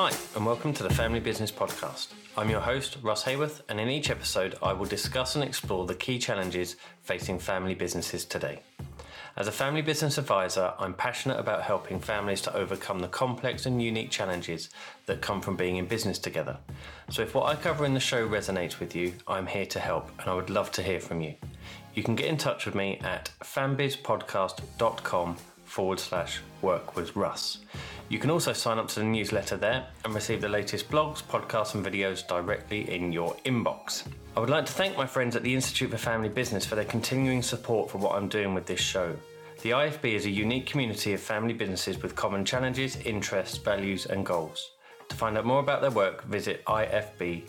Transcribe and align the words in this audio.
Hi, 0.00 0.12
and 0.36 0.46
welcome 0.46 0.72
to 0.74 0.84
the 0.84 0.94
Family 0.94 1.18
Business 1.18 1.50
Podcast. 1.50 2.12
I'm 2.36 2.48
your 2.48 2.60
host, 2.60 2.98
Russ 3.02 3.24
Haworth, 3.24 3.62
and 3.68 3.80
in 3.80 3.88
each 3.88 4.10
episode, 4.10 4.56
I 4.62 4.72
will 4.72 4.86
discuss 4.86 5.34
and 5.34 5.42
explore 5.42 5.86
the 5.86 5.94
key 5.96 6.20
challenges 6.20 6.76
facing 7.02 7.40
family 7.40 7.74
businesses 7.74 8.24
today. 8.24 8.60
As 9.36 9.48
a 9.48 9.52
family 9.52 9.82
business 9.82 10.16
advisor, 10.16 10.72
I'm 10.78 10.94
passionate 10.94 11.40
about 11.40 11.64
helping 11.64 11.98
families 11.98 12.40
to 12.42 12.54
overcome 12.54 13.00
the 13.00 13.08
complex 13.08 13.66
and 13.66 13.82
unique 13.82 14.12
challenges 14.12 14.70
that 15.06 15.20
come 15.20 15.40
from 15.40 15.56
being 15.56 15.78
in 15.78 15.86
business 15.86 16.20
together. 16.20 16.58
So, 17.10 17.22
if 17.22 17.34
what 17.34 17.46
I 17.46 17.56
cover 17.56 17.84
in 17.84 17.94
the 17.94 17.98
show 17.98 18.24
resonates 18.28 18.78
with 18.78 18.94
you, 18.94 19.14
I'm 19.26 19.48
here 19.48 19.66
to 19.66 19.80
help, 19.80 20.12
and 20.20 20.30
I 20.30 20.34
would 20.34 20.48
love 20.48 20.70
to 20.72 20.82
hear 20.84 21.00
from 21.00 21.22
you. 21.22 21.34
You 21.94 22.04
can 22.04 22.14
get 22.14 22.26
in 22.26 22.36
touch 22.36 22.66
with 22.66 22.76
me 22.76 23.00
at 23.02 23.32
fambizpodcast.com 23.42 25.36
forward 25.64 25.98
slash 25.98 26.40
work 26.62 26.94
with 26.94 27.16
Russ. 27.16 27.58
You 28.08 28.18
can 28.18 28.30
also 28.30 28.54
sign 28.54 28.78
up 28.78 28.88
to 28.88 29.00
the 29.00 29.06
newsletter 29.06 29.56
there 29.56 29.86
and 30.04 30.14
receive 30.14 30.40
the 30.40 30.48
latest 30.48 30.90
blogs, 30.90 31.22
podcasts, 31.22 31.74
and 31.74 31.84
videos 31.84 32.26
directly 32.26 32.90
in 32.94 33.12
your 33.12 33.34
inbox. 33.44 34.04
I 34.36 34.40
would 34.40 34.48
like 34.48 34.64
to 34.66 34.72
thank 34.72 34.96
my 34.96 35.06
friends 35.06 35.36
at 35.36 35.42
the 35.42 35.54
Institute 35.54 35.90
for 35.90 35.98
Family 35.98 36.30
Business 36.30 36.64
for 36.64 36.74
their 36.74 36.84
continuing 36.84 37.42
support 37.42 37.90
for 37.90 37.98
what 37.98 38.14
I'm 38.14 38.28
doing 38.28 38.54
with 38.54 38.64
this 38.64 38.80
show. 38.80 39.14
The 39.62 39.70
IFB 39.70 40.14
is 40.14 40.24
a 40.24 40.30
unique 40.30 40.66
community 40.66 41.12
of 41.12 41.20
family 41.20 41.52
businesses 41.52 42.00
with 42.00 42.14
common 42.14 42.44
challenges, 42.44 42.96
interests, 42.96 43.58
values, 43.58 44.06
and 44.06 44.24
goals. 44.24 44.70
To 45.08 45.16
find 45.16 45.36
out 45.36 45.44
more 45.44 45.60
about 45.60 45.82
their 45.82 45.90
work, 45.90 46.24
visit 46.24 46.64
ifb.org.uk. 46.66 47.48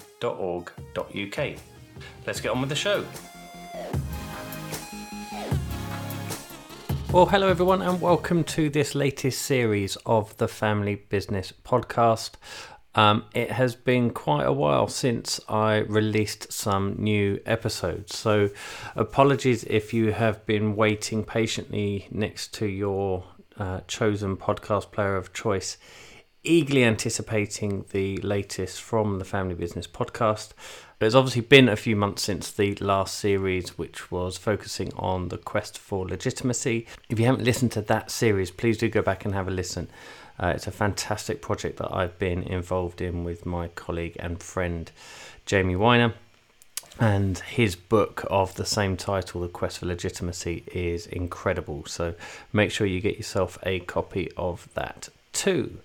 Let's 2.26 2.42
get 2.42 2.52
on 2.52 2.60
with 2.60 2.70
the 2.70 2.76
show. 2.76 3.06
Well, 7.12 7.26
hello 7.26 7.48
everyone, 7.48 7.82
and 7.82 8.00
welcome 8.00 8.44
to 8.44 8.70
this 8.70 8.94
latest 8.94 9.42
series 9.42 9.96
of 10.06 10.38
the 10.38 10.48
Family 10.48 10.94
Business 10.94 11.52
Podcast. 11.52 12.34
Um, 12.94 13.26
it 13.34 13.50
has 13.50 13.74
been 13.74 14.12
quite 14.12 14.44
a 14.44 14.54
while 14.54 14.88
since 14.88 15.40
I 15.50 15.78
released 15.78 16.54
some 16.54 16.98
new 17.00 17.40
episodes, 17.48 18.16
so 18.16 18.52
apologies 18.96 19.64
if 19.64 19.92
you 19.92 20.12
have 20.12 20.46
been 20.46 20.76
waiting 20.76 21.24
patiently 21.24 22.08
next 22.12 22.54
to 22.56 22.68
your 22.68 23.24
uh, 23.58 23.80
chosen 23.88 24.38
podcast 24.38 24.92
player 24.92 25.16
of 25.16 25.34
choice, 25.34 25.78
eagerly 26.44 26.84
anticipating 26.84 27.86
the 27.90 28.18
latest 28.18 28.84
from 28.84 29.18
the 29.18 29.26
Family 29.26 29.56
Business 29.56 29.88
Podcast. 29.88 30.52
It's 31.02 31.16
obviously 31.16 31.44
been 31.44 31.70
a 31.70 31.78
few 31.78 31.96
months 31.96 32.24
since 32.24 32.52
the 32.52 32.76
last 32.76 33.18
series, 33.18 33.78
which 33.78 34.12
was 34.12 34.36
focusing 34.38 34.92
on 34.98 35.30
the 35.30 35.38
quest 35.38 35.78
for 35.78 36.06
legitimacy. 36.06 36.88
If 37.08 37.18
you 37.18 37.26
haven't 37.26 37.46
listened 37.46 37.72
to 37.74 37.82
that 37.84 38.12
series, 38.12 38.52
please 38.52 38.78
do 38.78 38.90
go 38.90 39.02
back 39.02 39.24
and 39.24 39.34
have 39.34 39.48
a 39.48 39.52
listen. 39.52 39.90
Uh, 40.38 40.48
it's 40.48 40.68
a 40.68 40.72
fantastic 40.72 41.42
project 41.42 41.78
that 41.78 41.96
I've 41.96 42.20
been 42.20 42.44
involved 42.44 43.00
in 43.00 43.24
with 43.24 43.46
my 43.46 43.70
colleague 43.70 44.18
and 44.20 44.44
friend 44.44 44.92
Jamie 45.46 45.78
Weiner. 45.78 46.16
And 47.00 47.38
his 47.40 47.78
book 47.78 48.26
of 48.30 48.56
the 48.56 48.66
same 48.66 48.98
title, 48.98 49.40
The 49.40 49.48
Quest 49.48 49.80
for 49.80 49.86
Legitimacy, 49.86 50.66
is 50.74 51.08
incredible. 51.08 51.86
So 51.86 52.14
make 52.52 52.72
sure 52.72 52.86
you 52.86 53.00
get 53.00 53.16
yourself 53.16 53.58
a 53.64 53.80
copy 53.80 54.30
of 54.36 54.68
that 54.74 55.08
too. 55.32 55.78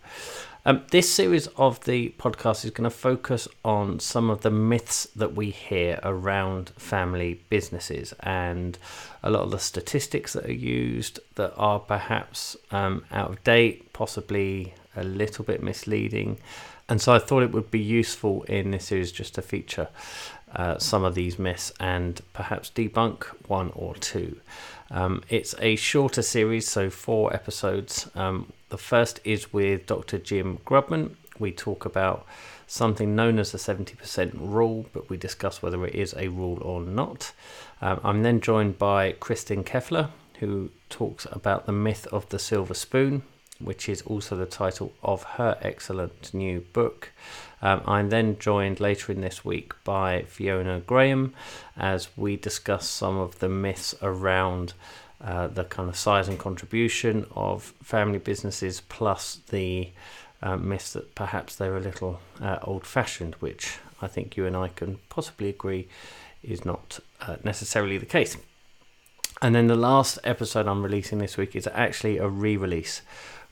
Um, 0.67 0.83
this 0.93 1.13
series 1.13 1.47
of 1.59 1.85
the 1.85 2.15
podcast 2.19 2.65
is 2.65 2.71
going 2.71 2.89
to 2.89 2.97
focus 2.97 3.47
on 3.67 4.01
some 4.01 4.31
of 4.31 4.41
the 4.41 4.51
myths 4.51 5.07
that 5.15 5.35
we 5.35 5.51
hear 5.51 6.01
around 6.03 6.71
family 6.79 7.43
businesses 7.51 8.15
and 8.21 8.79
a 9.23 9.29
lot 9.29 9.43
of 9.43 9.51
the 9.51 9.59
statistics 9.59 10.33
that 10.33 10.47
are 10.47 10.53
used 10.53 11.21
that 11.35 11.53
are 11.59 11.81
perhaps 11.81 12.57
um, 12.71 13.05
out 13.11 13.31
of 13.31 13.45
date, 13.45 13.93
possibly 13.93 14.73
a 14.97 15.05
little 15.05 15.45
bit 15.45 15.63
misleading. 15.63 16.39
And 16.89 17.01
so 17.01 17.13
I 17.13 17.19
thought 17.19 17.43
it 17.43 17.53
would 17.53 17.71
be 17.71 17.81
useful 17.81 18.43
in 18.45 18.71
this 18.71 18.87
series 18.87 19.11
just 19.11 19.35
to 19.37 19.43
feature 19.43 19.89
uh, 20.55 20.79
some 20.79 21.05
of 21.05 21.15
these 21.15 21.39
myths 21.39 21.73
and 21.81 22.21
perhaps 22.33 22.71
debunk 22.71 23.25
one 23.49 23.73
or 23.75 23.95
two. 23.95 24.41
Um, 24.91 25.23
it's 25.29 25.55
a 25.61 25.77
shorter 25.77 26.23
series, 26.23 26.69
so 26.69 26.91
four 26.91 27.33
episodes. 27.35 28.09
Um, 28.15 28.53
the 28.69 28.79
first 28.79 29.21
is 29.25 29.53
with 29.53 29.87
Dr. 29.87 30.19
Jim 30.19 30.59
Grubman. 30.65 31.17
We 31.39 31.53
talk 31.53 31.85
about 31.85 32.27
something 32.67 33.17
known 33.17 33.39
as 33.39 33.51
the 33.51 33.59
70% 33.59 34.33
rule, 34.35 34.87
but 34.93 35.09
we 35.11 35.17
discuss 35.17 35.63
whether 35.63 35.85
it 35.87 35.95
is 35.95 36.15
a 36.17 36.29
rule 36.29 36.59
or 36.63 36.81
not. 36.81 37.33
Um, 37.81 38.01
I'm 38.05 38.23
then 38.23 38.41
joined 38.41 38.79
by 38.79 39.13
Kristin 39.13 39.65
Keffeler, 39.65 40.11
who 40.41 40.71
talks 40.91 41.27
about 41.33 41.67
the 41.67 41.73
myth 41.73 42.07
of 42.13 42.29
the 42.29 42.39
silver 42.39 42.75
spoon, 42.75 43.23
which 43.65 43.89
is 43.89 44.03
also 44.03 44.37
the 44.37 44.47
title 44.47 44.93
of 45.03 45.23
her 45.23 45.59
excellent 45.61 46.33
new 46.35 46.61
book. 46.73 47.11
Um, 47.63 47.81
I'm 47.87 48.11
then 48.11 48.39
joined 48.39 48.79
later 48.79 49.11
in 49.11 49.21
this 49.21 49.45
week 49.45 49.73
by 49.85 50.23
Fiona 50.29 50.81
Graham 50.81 51.35
as 51.77 52.09
we 52.17 52.37
discuss 52.37 52.89
some 52.89 53.17
of 53.17 53.39
the 53.39 53.49
myths 53.49 53.95
around 54.03 54.75
uh, 55.21 55.47
the 55.47 55.65
kind 55.65 55.89
of 55.89 55.97
size 55.97 56.29
and 56.29 56.39
contribution 56.39 57.27
of 57.35 57.73
family 57.83 58.19
businesses, 58.19 58.83
plus 58.83 59.41
the 59.49 59.89
uh, 60.43 60.57
myth 60.57 60.93
that 60.93 61.15
perhaps 61.15 61.57
they're 61.57 61.77
a 61.77 61.81
little 61.81 62.21
uh, 62.43 62.59
old 62.63 62.87
fashioned, 62.87 63.35
which 63.37 63.79
I 64.03 64.07
think 64.07 64.37
you 64.37 64.45
and 64.45 64.55
I 64.55 64.69
can 64.69 64.99
possibly 65.09 65.49
agree 65.49 65.89
is 66.43 66.65
not 66.67 67.01
uh, 67.23 67.37
necessarily 67.43 67.97
the 67.97 68.07
case. 68.07 68.37
And 69.41 69.55
then 69.55 69.67
the 69.67 69.77
last 69.77 70.19
episode 70.25 70.69
I'm 70.69 70.83
releasing 70.83 71.19
this 71.19 71.37
week 71.37 71.57
is 71.57 71.69
actually 71.73 72.19
a 72.19 72.29
re 72.29 72.57
release, 72.57 73.03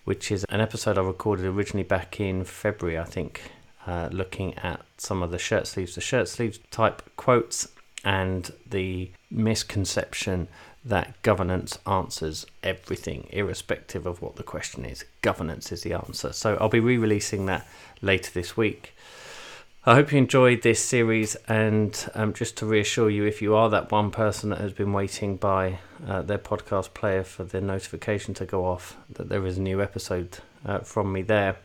which 0.04 0.30
is 0.30 0.44
an 0.48 0.60
episode 0.60 0.98
I 0.98 1.02
recorded 1.02 1.46
originally 1.46 1.84
back 1.84 2.20
in 2.20 2.44
February, 2.44 2.98
I 2.98 3.04
think, 3.04 3.42
uh, 3.86 4.08
looking 4.12 4.54
at 4.58 4.80
some 4.98 5.22
of 5.22 5.30
the 5.30 5.38
shirt 5.38 5.66
sleeves, 5.66 5.94
the 5.94 6.00
shirt 6.00 6.28
sleeves 6.28 6.58
type 6.70 7.02
quotes, 7.16 7.68
and 8.04 8.52
the 8.68 9.10
misconception 9.30 10.48
that 10.84 11.20
governance 11.22 11.78
answers 11.86 12.44
everything, 12.62 13.28
irrespective 13.30 14.06
of 14.06 14.20
what 14.20 14.36
the 14.36 14.42
question 14.42 14.84
is. 14.84 15.04
Governance 15.22 15.70
is 15.70 15.82
the 15.82 15.92
answer. 15.92 16.32
So 16.32 16.56
I'll 16.60 16.69
be 16.69 16.80
re 16.80 16.96
releasing 16.96 17.46
that 17.46 17.66
later 18.00 18.32
this 18.32 18.56
week. 18.56 18.94
I 19.84 19.97
hope 19.97 20.12
you 20.12 20.19
enjoyed 20.19 20.62
this 20.62 20.78
series, 20.78 21.34
and 21.48 22.09
um, 22.15 22.34
just 22.34 22.56
to 22.59 22.66
reassure 22.66 23.10
you, 23.10 23.25
if 23.25 23.43
you 23.43 23.56
are 23.56 23.69
that 23.70 23.91
one 23.91 24.12
person 24.12 24.50
that 24.50 24.60
has 24.60 24.72
been 24.72 24.93
waiting 24.93 25.37
by 25.37 25.81
uh, 26.06 26.22
their 26.22 26.38
podcast 26.38 26.94
player 26.94 27.25
for 27.25 27.43
the 27.43 27.60
notification 27.60 28.32
to 28.34 28.47
go 28.47 28.65
off 28.65 28.97
that 29.10 29.28
there 29.28 29.44
is 29.44 29.59
a 29.59 29.60
new 29.60 29.82
episode 29.82 30.38
uh, 30.65 30.78
from 30.78 31.12
me 31.12 31.22
there, 31.22 31.56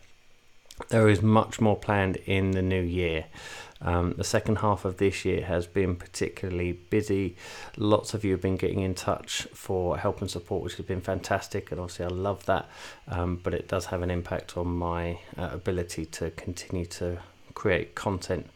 there 0.90 1.08
is 1.08 1.22
much 1.22 1.62
more 1.62 1.76
planned 1.76 2.16
in 2.26 2.52
the 2.52 2.64
new 2.64 2.82
year. 2.82 3.26
Um, 3.82 4.16
the 4.18 4.24
second 4.24 4.58
half 4.58 4.84
of 4.84 4.98
this 4.98 5.24
year 5.24 5.46
has 5.46 5.68
been 5.68 5.96
particularly 5.96 6.72
busy. 6.72 7.36
Lots 7.78 8.16
of 8.16 8.26
you 8.26 8.32
have 8.32 8.42
been 8.42 8.58
getting 8.58 8.80
in 8.80 8.96
touch 8.96 9.44
for 9.54 10.00
help 10.00 10.22
and 10.22 10.32
support, 10.32 10.64
which 10.64 10.78
has 10.78 10.88
been 10.88 11.02
fantastic, 11.02 11.70
and 11.70 11.80
obviously 11.80 12.06
I 12.06 12.10
love 12.10 12.48
that. 12.48 12.68
Um, 13.08 13.40
but 13.44 13.54
it 13.54 13.68
does 13.68 13.86
have 13.86 14.02
an 14.02 14.10
impact 14.10 14.58
on 14.58 14.70
my 14.70 15.20
uh, 15.38 15.50
ability 15.52 16.06
to 16.06 16.32
continue 16.32 16.88
to 16.88 17.20
create 17.58 17.96
content. 17.96 18.48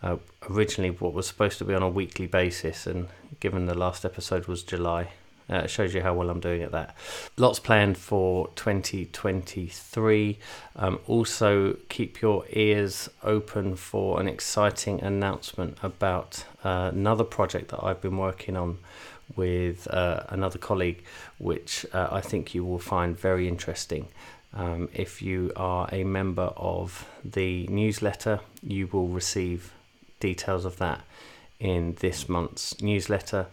Uh, 0.00 0.16
originally, 0.48 0.90
what 0.90 1.12
was 1.12 1.26
supposed 1.26 1.58
to 1.58 1.64
be 1.64 1.74
on 1.74 1.82
a 1.82 1.88
weekly 1.88 2.26
basis, 2.26 2.86
and 2.86 3.08
given 3.40 3.66
the 3.66 3.74
last 3.74 4.04
episode 4.04 4.46
was 4.46 4.62
July, 4.62 5.08
uh, 5.50 5.56
it 5.56 5.70
shows 5.70 5.92
you 5.92 6.02
how 6.02 6.14
well 6.14 6.30
I'm 6.30 6.40
doing 6.40 6.62
at 6.62 6.70
that. 6.70 6.94
Lots 7.36 7.58
planned 7.58 7.98
for 7.98 8.48
2023. 8.54 10.38
Um, 10.76 11.00
also, 11.06 11.74
keep 11.88 12.22
your 12.22 12.44
ears 12.50 13.10
open 13.22 13.74
for 13.76 14.20
an 14.20 14.28
exciting 14.28 15.02
announcement 15.02 15.76
about 15.82 16.44
uh, 16.62 16.90
another 16.92 17.24
project 17.24 17.70
that 17.72 17.82
I've 17.82 18.00
been 18.00 18.16
working 18.16 18.56
on 18.56 18.78
with 19.36 19.88
uh, 19.88 20.24
another 20.28 20.58
colleague, 20.58 21.02
which 21.38 21.84
uh, 21.92 22.08
I 22.12 22.20
think 22.20 22.54
you 22.54 22.64
will 22.64 22.78
find 22.78 23.18
very 23.18 23.48
interesting. 23.48 24.08
Um, 24.54 24.88
if 24.94 25.20
you 25.20 25.52
are 25.56 25.88
a 25.92 26.04
member 26.04 26.52
of 26.56 27.08
the 27.24 27.66
newsletter, 27.66 28.40
you 28.62 28.86
will 28.86 29.08
receive 29.08 29.72
details 30.20 30.64
of 30.64 30.78
that 30.78 31.00
in 31.58 31.96
this 32.00 32.28
month's 32.28 32.80
newsletter 32.80 33.48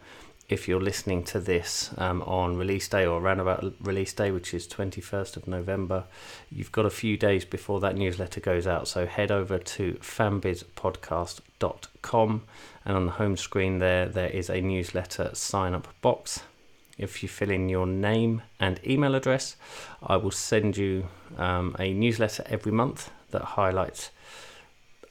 if 0.51 0.67
you're 0.67 0.81
listening 0.81 1.23
to 1.23 1.39
this 1.39 1.91
um, 1.97 2.21
on 2.23 2.57
release 2.57 2.89
day 2.89 3.05
or 3.05 3.21
around 3.21 3.39
about 3.39 3.73
release 3.81 4.11
day, 4.11 4.31
which 4.31 4.53
is 4.53 4.67
21st 4.67 5.37
of 5.37 5.47
November, 5.47 6.03
you've 6.51 6.73
got 6.73 6.85
a 6.85 6.89
few 6.89 7.15
days 7.15 7.45
before 7.45 7.79
that 7.79 7.95
newsletter 7.95 8.41
goes 8.41 8.67
out. 8.67 8.89
So 8.89 9.05
head 9.05 9.31
over 9.31 9.57
to 9.57 9.93
fambizpodcast.com 9.93 12.41
and 12.83 12.97
on 12.97 13.05
the 13.05 13.11
home 13.13 13.37
screen 13.37 13.79
there, 13.79 14.07
there 14.07 14.29
is 14.29 14.49
a 14.49 14.59
newsletter 14.59 15.29
sign 15.33 15.73
up 15.73 15.87
box. 16.01 16.41
If 17.01 17.23
you 17.23 17.29
fill 17.29 17.49
in 17.49 17.67
your 17.67 17.87
name 17.87 18.43
and 18.59 18.79
email 18.85 19.15
address, 19.15 19.55
I 20.03 20.17
will 20.17 20.31
send 20.31 20.77
you 20.77 21.07
um, 21.37 21.75
a 21.79 21.93
newsletter 21.93 22.43
every 22.47 22.71
month 22.71 23.09
that 23.31 23.41
highlights 23.41 24.11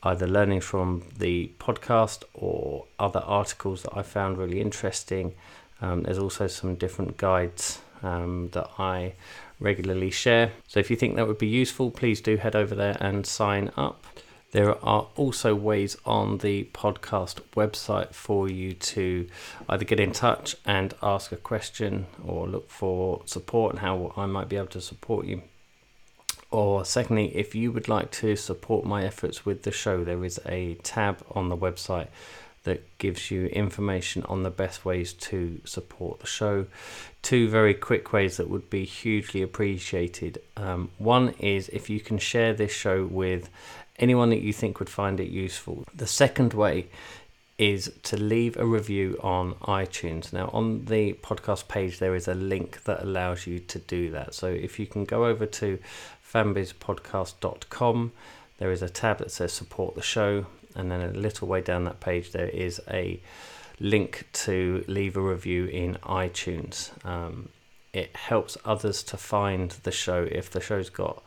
either 0.03 0.27
learning 0.27 0.61
from 0.61 1.05
the 1.19 1.53
podcast 1.59 2.23
or 2.33 2.87
other 2.99 3.21
articles 3.21 3.83
that 3.83 3.97
I 3.97 4.03
found 4.03 4.39
really 4.39 4.61
interesting. 4.61 5.35
Um, 5.83 6.03
there's 6.03 6.19
also 6.19 6.47
some 6.47 6.77
different 6.77 7.17
guides 7.17 7.81
um, 8.03 8.49
that 8.53 8.71
I 8.79 9.15
regularly 9.59 10.11
share. 10.11 10.53
So 10.69 10.81
if 10.81 10.91
you 10.91 10.97
think 10.97 11.17
that 11.17 11.27
would 11.27 11.39
be 11.39 11.49
useful, 11.49 11.91
please 11.91 12.21
do 12.21 12.37
head 12.37 12.57
over 12.57 12.75
there 12.75 12.97
and 13.01 13.27
sign 13.27 13.71
up. 13.77 14.07
There 14.53 14.85
are 14.85 15.07
also 15.15 15.55
ways 15.55 15.97
on 16.05 16.39
the 16.39 16.65
podcast 16.73 17.41
website 17.55 18.13
for 18.13 18.49
you 18.49 18.73
to 18.73 19.29
either 19.69 19.85
get 19.85 20.01
in 20.01 20.13
touch 20.13 20.57
and 20.67 20.93
ask 21.03 21.31
a 21.31 21.37
question 21.37 22.07
or 22.25 22.49
look 22.49 22.69
for 22.69 23.23
support 23.27 23.75
and 23.75 23.81
how 23.81 24.13
I 24.17 24.27
might 24.27 24.49
be 24.49 24.57
able 24.57 24.67
to 24.69 24.81
support 24.81 25.27
you. 25.27 25.43
Or, 26.51 26.85
secondly, 26.85 27.37
if 27.37 27.55
you 27.55 27.71
would 27.71 27.89
like 27.89 28.11
to 28.13 28.35
support 28.35 28.85
my 28.85 29.05
efforts 29.05 29.47
with 29.47 29.63
the 29.63 29.71
show, 29.71 30.03
there 30.03 30.25
is 30.25 30.41
a 30.47 30.75
tab 30.83 31.25
on 31.31 31.49
the 31.49 31.57
website 31.57 32.09
that 32.65 32.99
gives 32.99 33.31
you 33.31 33.47
information 33.47 34.23
on 34.25 34.43
the 34.43 34.51
best 34.51 34.85
ways 34.85 35.13
to 35.15 35.61
support 35.65 36.21
the 36.21 36.27
show. 36.27 36.67
Two 37.23 37.49
very 37.49 37.73
quick 37.73 38.13
ways 38.13 38.37
that 38.37 38.51
would 38.51 38.69
be 38.69 38.85
hugely 38.85 39.43
appreciated. 39.43 40.43
Um, 40.57 40.91
one 40.99 41.31
is 41.39 41.69
if 41.71 41.89
you 41.89 42.01
can 42.01 42.19
share 42.19 42.53
this 42.53 42.73
show 42.73 43.07
with 43.07 43.49
anyone 44.01 44.31
that 44.31 44.43
you 44.43 44.53
think 44.53 44.81
would 44.81 44.91
find 44.91 45.21
it 45.21 45.29
useful. 45.29 45.85
The 45.95 46.07
second 46.07 46.55
way 46.55 46.89
is 47.59 47.93
to 48.03 48.17
leave 48.17 48.57
a 48.57 48.65
review 48.65 49.19
on 49.23 49.53
iTunes. 49.57 50.33
Now, 50.33 50.49
on 50.53 50.87
the 50.87 51.13
podcast 51.13 51.69
page, 51.69 51.99
there 51.99 52.15
is 52.15 52.27
a 52.27 52.35
link 52.35 52.83
that 52.85 53.03
allows 53.03 53.47
you 53.47 53.61
to 53.61 53.79
do 53.79 54.11
that. 54.13 54.35
So, 54.35 54.47
if 54.47 54.79
you 54.79 54.87
can 54.87 55.05
go 55.05 55.27
over 55.27 55.45
to 55.45 55.79
fambizpodcast.com, 56.33 58.13
there 58.59 58.73
is 58.73 58.81
a 58.83 58.89
tab 58.89 59.19
that 59.19 59.31
says 59.31 59.53
support 59.53 59.95
the 59.95 60.03
show, 60.03 60.47
and 60.75 60.91
then 60.91 61.03
a 61.03 61.13
little 61.13 61.49
way 61.49 61.61
down 61.61 61.85
that 61.85 62.01
page, 62.01 62.33
there 62.33 62.49
is 62.49 62.81
a 62.91 63.21
link 63.79 64.27
to 64.33 64.83
leave 64.89 65.17
a 65.17 65.21
review 65.21 65.67
in 65.67 65.97
iTunes. 66.03 66.91
Um, 67.05 67.51
it 67.93 68.15
helps 68.15 68.57
others 68.65 69.03
to 69.03 69.17
find 69.17 69.71
the 69.83 69.91
show 69.91 70.27
if 70.31 70.51
the 70.51 70.61
show's 70.61 70.91
got 70.91 71.23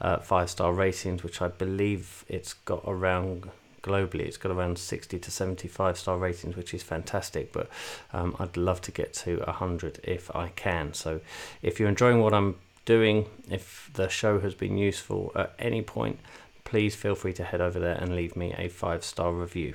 uh, 0.00 0.18
five 0.18 0.50
star 0.50 0.72
ratings, 0.72 1.22
which 1.22 1.40
I 1.40 1.48
believe 1.48 2.24
it's 2.28 2.52
got 2.52 2.82
around 2.86 3.50
globally. 3.82 4.22
It's 4.26 4.36
got 4.36 4.52
around 4.52 4.78
60 4.78 5.18
to 5.18 5.30
75 5.30 5.98
star 5.98 6.18
ratings, 6.18 6.56
which 6.56 6.74
is 6.74 6.82
fantastic. 6.82 7.52
But 7.52 7.68
um, 8.12 8.36
I'd 8.38 8.56
love 8.56 8.80
to 8.82 8.90
get 8.90 9.14
to 9.14 9.38
100 9.38 10.00
if 10.02 10.34
I 10.34 10.48
can. 10.48 10.92
So 10.92 11.20
if 11.62 11.80
you're 11.80 11.88
enjoying 11.88 12.20
what 12.20 12.34
I'm 12.34 12.56
doing, 12.84 13.26
if 13.50 13.90
the 13.94 14.08
show 14.08 14.40
has 14.40 14.54
been 14.54 14.76
useful 14.76 15.32
at 15.34 15.54
any 15.58 15.82
point, 15.82 16.18
please 16.64 16.94
feel 16.94 17.14
free 17.14 17.32
to 17.34 17.44
head 17.44 17.60
over 17.60 17.78
there 17.78 17.96
and 17.96 18.14
leave 18.14 18.36
me 18.36 18.54
a 18.58 18.68
five 18.68 19.04
star 19.04 19.32
review. 19.32 19.74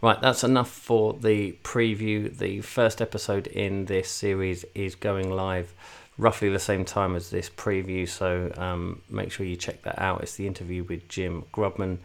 Right, 0.00 0.20
that's 0.20 0.44
enough 0.44 0.70
for 0.70 1.14
the 1.14 1.52
preview. 1.62 2.36
The 2.36 2.60
first 2.60 3.00
episode 3.00 3.46
in 3.46 3.86
this 3.86 4.10
series 4.10 4.64
is 4.74 4.94
going 4.94 5.30
live 5.30 5.72
roughly 6.18 6.48
the 6.48 6.58
same 6.58 6.84
time 6.84 7.16
as 7.16 7.30
this 7.30 7.50
preview, 7.50 8.08
so 8.08 8.52
um, 8.56 9.02
make 9.08 9.32
sure 9.32 9.44
you 9.44 9.56
check 9.56 9.82
that 9.82 9.98
out. 9.98 10.22
It's 10.22 10.36
the 10.36 10.46
interview 10.46 10.84
with 10.84 11.08
Jim 11.08 11.44
Grubman. 11.52 11.98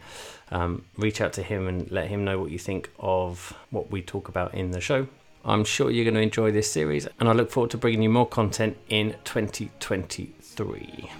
Um, 0.50 0.84
reach 0.96 1.20
out 1.20 1.32
to 1.34 1.42
him 1.42 1.68
and 1.68 1.90
let 1.90 2.08
him 2.08 2.24
know 2.24 2.40
what 2.40 2.50
you 2.50 2.58
think 2.58 2.90
of 2.98 3.56
what 3.70 3.90
we 3.90 4.02
talk 4.02 4.28
about 4.28 4.54
in 4.54 4.72
the 4.72 4.80
show. 4.80 5.06
I'm 5.44 5.64
sure 5.64 5.90
you're 5.90 6.04
going 6.04 6.14
to 6.14 6.20
enjoy 6.20 6.50
this 6.50 6.70
series, 6.70 7.08
and 7.18 7.28
I 7.28 7.32
look 7.32 7.50
forward 7.50 7.70
to 7.70 7.78
bringing 7.78 8.02
you 8.02 8.10
more 8.10 8.26
content 8.26 8.76
in 8.88 9.14
2023. 9.24 11.10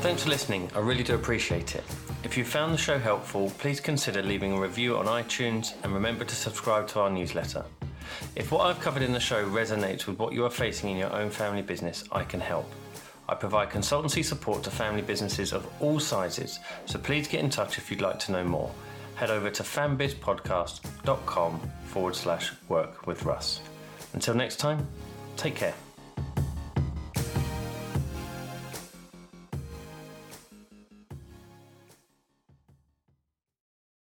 Thanks 0.00 0.22
for 0.22 0.30
listening, 0.30 0.70
I 0.74 0.78
really 0.78 1.02
do 1.02 1.14
appreciate 1.14 1.74
it. 1.74 1.84
If 2.22 2.36
you 2.36 2.44
found 2.44 2.72
the 2.72 2.78
show 2.78 2.98
helpful, 2.98 3.52
please 3.58 3.80
consider 3.80 4.22
leaving 4.22 4.52
a 4.52 4.60
review 4.60 4.96
on 4.96 5.06
iTunes 5.06 5.74
and 5.82 5.92
remember 5.92 6.24
to 6.24 6.34
subscribe 6.34 6.86
to 6.88 7.00
our 7.00 7.10
newsletter. 7.10 7.64
If 8.36 8.52
what 8.52 8.66
I've 8.66 8.80
covered 8.80 9.02
in 9.02 9.12
the 9.12 9.20
show 9.20 9.48
resonates 9.48 10.06
with 10.06 10.18
what 10.18 10.32
you 10.32 10.44
are 10.44 10.50
facing 10.50 10.90
in 10.90 10.96
your 10.96 11.12
own 11.12 11.30
family 11.30 11.62
business, 11.62 12.04
I 12.12 12.24
can 12.24 12.40
help. 12.40 12.70
I 13.28 13.34
provide 13.34 13.70
consultancy 13.70 14.24
support 14.24 14.64
to 14.64 14.70
family 14.70 15.02
businesses 15.02 15.52
of 15.52 15.66
all 15.80 16.00
sizes, 16.00 16.58
so 16.86 16.98
please 16.98 17.28
get 17.28 17.44
in 17.44 17.50
touch 17.50 17.78
if 17.78 17.90
you'd 17.90 18.00
like 18.00 18.18
to 18.20 18.32
know 18.32 18.44
more. 18.44 18.70
Head 19.14 19.30
over 19.30 19.50
to 19.50 19.62
fambizpodcast.com 19.62 21.60
forward 21.84 22.16
slash 22.16 22.52
work 22.68 23.06
with 23.06 23.24
Russ. 23.24 23.60
Until 24.14 24.34
next 24.34 24.56
time, 24.56 24.86
take 25.36 25.54
care. 25.54 25.74